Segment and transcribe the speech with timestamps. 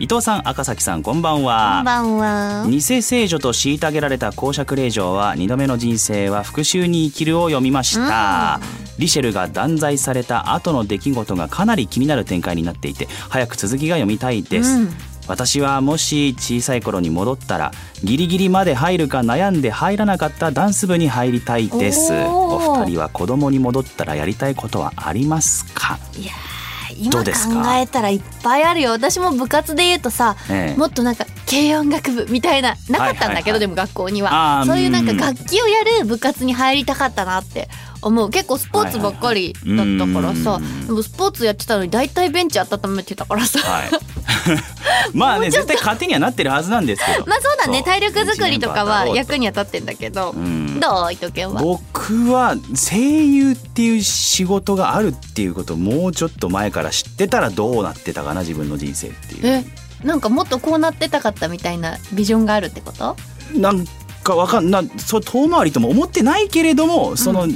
[0.00, 2.66] 伊藤さん赤崎さんこんばんこはんばんは。
[2.70, 8.60] 偽聖女と虐げられた公爵令嬢は二度目の人生は復讐に生きるを読みました、
[8.98, 14.88] リシェルが断罪された後の出来事がかなり気になる展開になっていて早く続きが読みたいです、うん。
[15.28, 17.70] 私はもし小さい頃に戻ったら
[18.02, 22.14] ギリギリまで入るか悩んで入らなかったダンス部に入りたいです。
[22.14, 25.98] お二人は子供に戻ったらやりたいことはありますか？
[26.16, 26.59] いやー
[26.98, 27.30] 今考
[27.74, 28.90] えたらいっぱいあるよ。
[28.90, 30.78] 私も部活で言うとさ、ええ。
[30.78, 33.60] もっとなんか軽音楽部みたいななかったんだけど、はいはいはい。
[33.60, 34.64] でも学校には。
[34.66, 37.68] そういうなんかうん楽器をやる部活に入りたかったなって
[38.02, 38.30] 思う。
[38.30, 40.86] 結構スポーツばっかりだったからさ、はいはいはいうん。
[40.86, 43.90] でもスポーツやってたのに大体ベンチ温めてたからさ、はい。
[45.12, 47.26] まあね絶対勝手にはなってるはずなんですけど。
[47.26, 50.80] まあそうだね体力作りとかは役には立ってんだけど、うん。
[50.80, 51.12] どう？
[51.12, 51.60] 伊藤健は？
[51.60, 51.82] 僕
[52.30, 59.46] は声優っていう仕事があるっていうことをもうちょっと前から知ってたらどうなってたかな自分の人生っていう。
[59.46, 59.64] え
[60.04, 63.16] なんかもっとこうなってたかったみたいなビジョンがあるってこと？
[63.54, 63.84] なん
[64.22, 67.46] かわかんなそう遠回りとも思ってないけれどもその、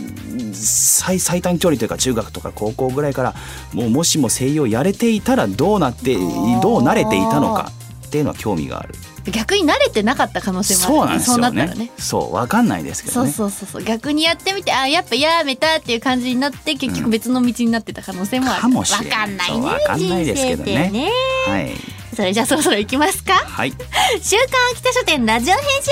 [0.52, 3.34] 最最短距離というか中学とか高校ぐらいから
[3.72, 7.70] もうもしも声優をやれていたらどうなってーどうなれていたのか
[8.06, 8.94] っていうのは興味がある
[9.32, 11.86] 逆に慣れてなかった可能性もあるそうなんですよね。
[11.86, 11.90] ね。
[11.98, 13.30] そうわかんないですけどね。
[13.32, 20.90] そうそうそう逆にやってみてあやっぱやめたっていう感じになって結局別の道になってた可能性もある、かもしれないわかんないねかんないですけどね。
[20.90, 21.10] ね
[21.46, 21.70] はい。
[22.14, 23.34] それじゃあそろそろ行きますか？
[23.34, 23.70] はい。
[23.70, 25.90] 週刊秋田書店ラジオ編集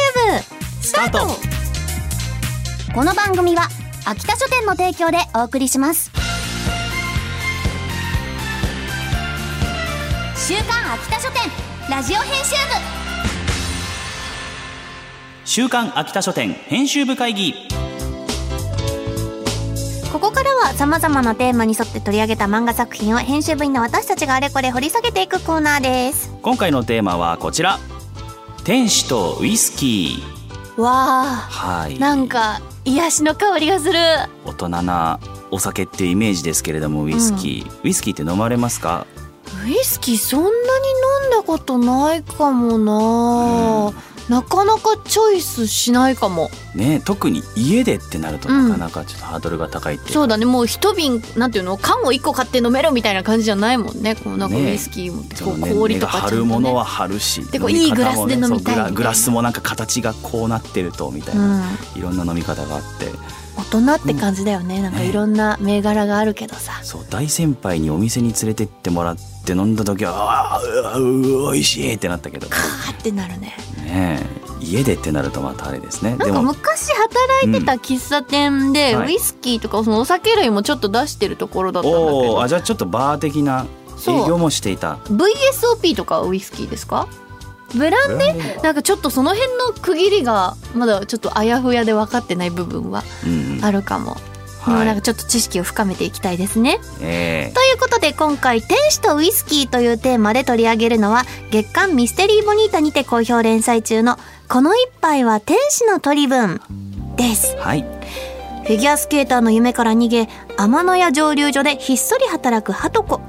[0.80, 1.26] 部スタート。
[2.94, 3.68] この番組は
[4.04, 6.10] 秋田書店の提供でお送りします。
[10.36, 11.50] 週刊秋田書店
[11.88, 13.01] ラジオ編集
[15.54, 17.52] 週刊秋田書店編集部会議。
[17.52, 17.58] 部
[20.10, 26.32] ここからは様々なテーマに沿って取り上げた漫画作品を編集部員の私たちがあれこれ掘り下げていくコーナーです。
[26.40, 27.78] 今回のテーマはこちら。
[28.64, 30.80] 天使とウイスキー。
[30.80, 31.96] わはい。
[31.96, 33.98] ーなんか癒しの香りがする。
[34.46, 35.20] 大人な
[35.50, 39.06] お酒っていうイメージですけれどもウイスキー、ウイスキーって飲まれますか？
[39.64, 43.92] ウイスキーそんなに飲んだことないかもな、
[44.28, 46.50] なかなかチョイスしないかも。
[46.74, 50.14] ね特に家でってなるとうんなかなかちょっとハードルが高いっていうか。
[50.14, 54.14] そうだねもう一瓶なんていうの缶を一個買って飲めるみたいな感じじゃないもんね。
[54.14, 58.90] こうなんかウねイスキーもねこう氷とか値が張るものは張るしでこういいグラスで飲みたいそうみたいな。
[58.90, 61.60] グラスもなんか形がこうなってるとみたいうん。
[61.60, 63.12] な、いろんな飲み方があって
[63.72, 66.80] 大人って感じだよね、なんかいろんな銘柄があるけどさ。
[66.82, 72.48] そう大先輩にお店に連れてってもらって飲んだ時はあーうー美味しいってなったけど。
[72.48, 73.56] カーってなるね。
[73.84, 74.64] ねえ。
[74.64, 76.16] 家でってなるとまたあれですね。
[76.16, 78.98] なんか昔働いてた喫茶店で、うん。
[79.00, 79.08] はい。
[79.08, 83.66] ウイスキーとかそのお酒類もちょっと出してるところだったんだけおおどあじゃあちょっとバー的な
[83.96, 84.96] そう営業もしていた。
[85.06, 87.08] VSOP とかはウイスキーですか？
[87.74, 88.62] ブランデー？
[88.62, 93.64] なんかちょっとその辺の区切りがまだちょっとあやふやで分かってない部分はうんうん。
[93.64, 94.16] あるかも、
[94.66, 96.78] でもはいなんかちょっと知識を深めていきたいですね。
[97.00, 97.54] ええ。
[97.54, 104.18] ということで今回「天使とウイスキー」というテーマで取り上げるのは月刊ミステリーボニータにて好評連載中の
[104.48, 106.60] 「この一杯は天使の取り分」
[107.16, 107.56] です。
[107.58, 107.84] はい。
[108.64, 113.20] フィギュアスケーターの夢から逃げ天野屋蒸留所でひっそり働くハトコ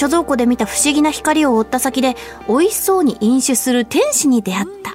[0.00, 2.16] 貯蔵庫で見た不思議な光を追った先で
[2.48, 4.94] 美味しそうに飲酒する天使に出会った。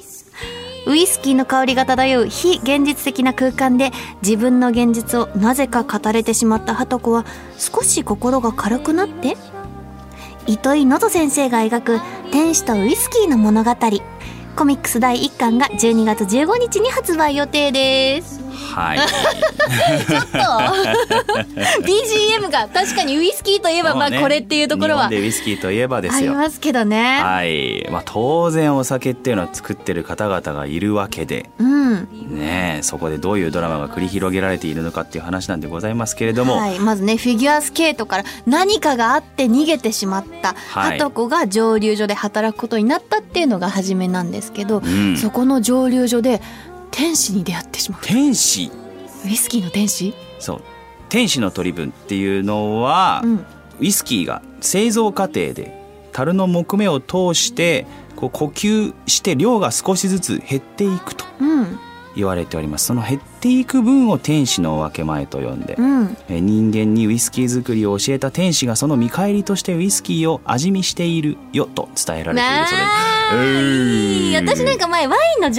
[0.90, 3.92] ウイスキーの香りが漂う非現実的な空間で
[4.24, 7.24] 自分の現実をなぜか語れてしまったハトコは
[7.60, 9.38] 少し心が軽くなって。
[10.48, 12.00] 糸井能登先生が描く
[12.32, 13.76] 天使とウイスキーの物語。
[14.56, 18.45] コミックス第1巻が12月15日に発売予定です。
[18.76, 19.00] はい。
[20.06, 20.38] ちょっと。
[21.82, 26.34] BGM が確かにウイスキーといえばまあこれっていうところは日本でウイスキーといえばであすよ。
[26.34, 27.22] りますけどね。
[27.22, 27.88] はい。
[27.90, 31.50] まあ当然お酒っていうのは作ってる方々がいるわけで。
[31.58, 40.56] うん、ねえそこでどういうドラマが繰り広げられているのかっていう話なんでございますけれども、はい、まずねフィギュアスケートから何かがあって逃げてしまった。
[40.72, 40.98] はい。
[40.98, 45.18] ハトコが蒸留所で働くことになったっていうのが初めなんですけど、うん。
[45.18, 46.42] そこの蒸留所で
[46.96, 48.02] 天使に出会ってしまう。
[48.04, 48.72] 天使？
[49.26, 50.62] ウイスキーの天使、そう。
[51.10, 53.44] 天使の取り分っていうのは、うん、ウ
[53.82, 55.78] イスキーが製造過程で
[56.14, 61.80] 樽の木目を通してこう呼吸して量が少しずつ減っていくとうん。
[62.16, 62.86] 言われております。
[62.86, 66.18] その減っていく分を天使の分け前と呼んで、うん。
[66.30, 74.62] えー人間にウイスキー作りを教えた天使がその見返りとしてウイスキーを味見しているよと伝えられているそうです。
[74.62, 75.52] 私なんか前ワインの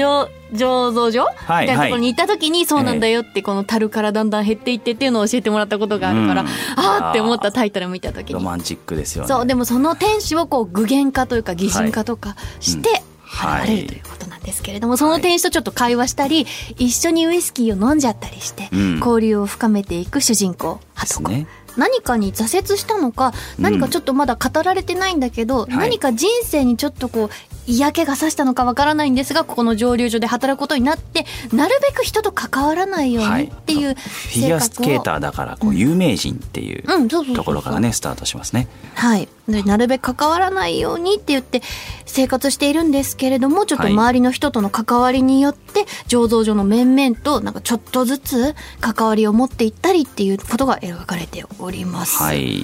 [0.56, 1.26] 醸醸造所？
[1.30, 6.48] みたいなところに行った時にそうなんだよってこの樽からだんだん減っていってっていうのを教えてもらったことがあるから、うん。
[6.76, 8.34] あーって思ったタイトル見た時に。
[8.34, 9.28] ロマンチックですよね。
[9.28, 13.68] そうでもその天使をこう具現化というか擬人化とかしてはい。
[13.68, 16.46] 現れるということなんですけれども、その天使とちょっと会話したり
[16.78, 18.98] 一緒にウイスキーを飲んじゃったりして、うん。
[18.98, 21.32] 交流を深めていく主人公ハトコ、
[21.76, 27.30] 何かに挫折したのか何かちょっとまだ語られてないんだけど、何か人生にちょっとこう
[27.66, 38.68] 嫌気がさしたのかわからないんですがここの蒸留所で働くことになってなるべく人と関わらないようにっていうフィギュアスケーターだからこう有名人っていうところからねスタートしますね。
[38.94, 39.28] はい。
[39.48, 41.62] でなるべく関わらないようにって言って
[42.04, 43.92] 生活しているんですけれども、ちょっとはい。
[43.92, 52.22] 周りの人との関わりによって、醸造所の面々となんかちょっとずつ関わりを持っていったりっていうことが描かれております。
[52.22, 52.62] はい。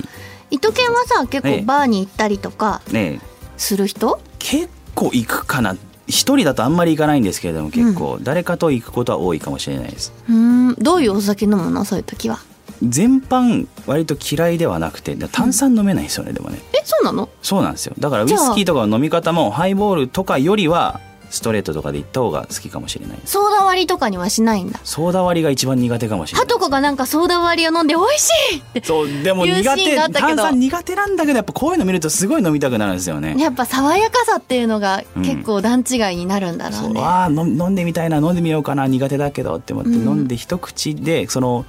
[0.50, 1.58] 伊藤健はさ、結ええ。
[1.60, 3.20] 構バーに行ったりとかね
[3.56, 5.76] する人、結構行くかな。
[6.06, 10.12] 一人だとあんまり行かないんですけれども結構誰かと行くことは多いかもしれないです。
[10.28, 11.84] うーん、どういうお酒飲むの？
[11.84, 12.40] そういう時は。
[12.82, 16.58] 全般割と嫌いではなくて炭酸飲めないんですよね、でもね。
[16.72, 17.28] え、そうなの？
[17.40, 21.00] そうなんですよだからウイスキーとかの飲み方もハイボールとかよりは
[21.32, 24.78] ストレートとかで行った方が好きかもしれないソーダ割りとかにはしないんだ。
[24.84, 28.84] ソーダ割りが一番苦手かもしれないハトコがなんかソーダ割りを飲んで美味しいって。
[28.84, 37.00] そうでも苦手炭酸苦手なんだけどやっぱこういうの見るとすごい飲みたくなるんですよねやっぱ爽やかさっていうのがうん結構段違いになるんだろそううね。
[37.02, 41.64] あ飲んでみたいな飲んでみようかな苦手だけどって思って、うん飲んで一口でその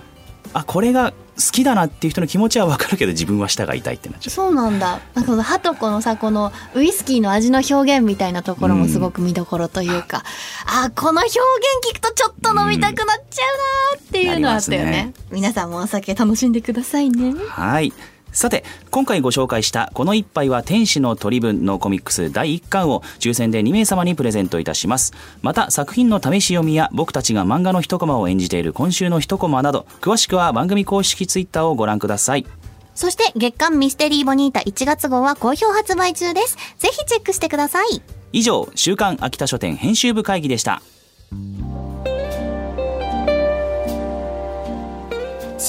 [0.53, 4.99] あこれが好きだなっていう人の気持ちは分かるけど自分は舌が痛いってなっちゃうそうなんだ。
[5.15, 10.23] なんかこのハトコのさ、このウイスキーの味の表現みたいなところもすごく見どころというか、
[10.65, 11.39] あ、この表現
[11.91, 13.45] 聞くとちょっと飲みたくなっちゃ
[13.95, 14.91] うなっていうのあったよね。
[14.91, 17.33] なりますね皆さんもお酒楽しんでくださいね。
[17.49, 17.91] はい。
[18.33, 25.13] さて、今回ご紹介したこの一杯は天使の取り分のコミックス第1巻を抽選で2名様にプレゼントいたします。
[25.41, 32.45] また作品の試し読みや僕たちが漫画の一コマを演じている今週の一コマなど、詳しくは番組公式ツイッターをご覧ください。
[32.95, 36.57] そして月刊ミステリーボニータ1月号は好評発売中です。
[36.77, 38.01] ぜひチェックしてください。
[38.31, 40.81] 以上、週刊秋田書店編集部会議でした。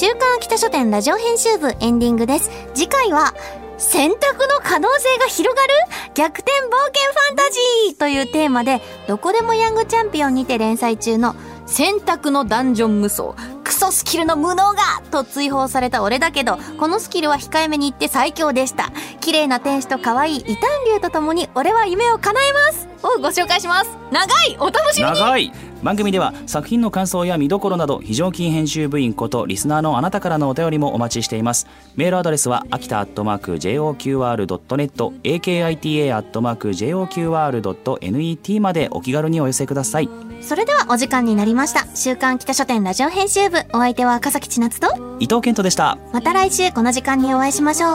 [0.05, 2.51] 週刊秋田書店ラジオ編集部エンディングです。
[2.75, 3.33] 次回は、
[3.79, 5.73] 選択の可能性が広がる？
[6.13, 11.35] 逆転冒険ファンタジーというテーマで、どこでもヤングチャンピオンにて連載中の
[11.65, 13.33] 選択のダンジョン無双、
[13.75, 18.91] ソスキルの無能がと追放された俺だけど、このスキルは控えめに言って最強でした。
[19.21, 22.87] 綺麗な天使と可愛い異端竜と共に俺は夢を叶えます。
[23.03, 23.91] をご紹介します。
[24.11, 25.19] 長いお楽しみに。
[25.19, 25.51] 長い。
[25.83, 31.67] 番組では作品の感想や見どころなど非常勤編集部員ことリスナーのあなたからのお便りもお待ちしています。
[31.95, 40.09] メールアドレスは秋田アットマーク JOQR.net akita アットマーク JOQR.net までお気軽にお寄せください。
[40.45, 41.87] それではお時間になりました。
[41.95, 43.57] 週刊北書店ラジオ編集部。
[43.73, 45.97] お相手は赤崎千夏と、伊藤健人でした。
[46.13, 47.91] また来週この時間にお会いしましょう。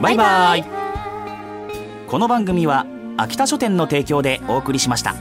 [0.00, 0.64] バイバイ。
[2.08, 2.86] この番組は
[3.18, 5.12] 秋田書店の提供でお送りしました。
[5.12, 5.18] こ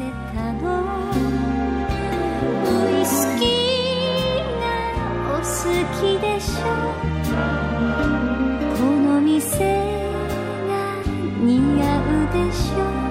[8.95, 9.75] の店
[10.69, 11.03] が
[11.41, 12.77] 似合うでしょ。
[12.79, 13.10] あ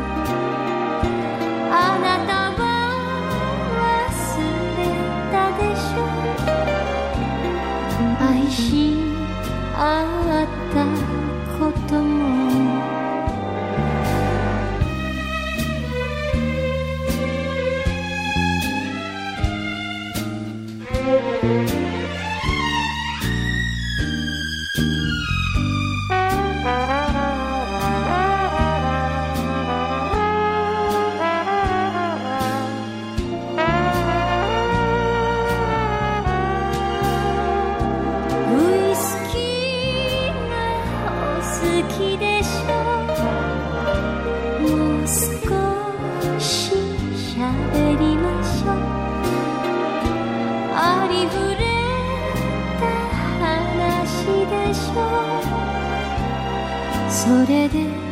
[57.20, 58.09] それで